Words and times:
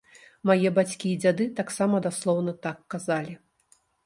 Мае 0.51 0.69
бацькі 0.79 1.11
і 1.11 1.19
дзяды 1.23 1.47
таксама 1.59 2.01
даслоўна 2.07 2.55
так 2.65 2.81
казалі. 2.97 3.39